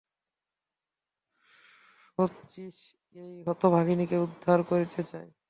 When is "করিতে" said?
4.63-5.01